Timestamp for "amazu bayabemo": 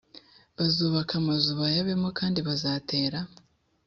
1.21-2.07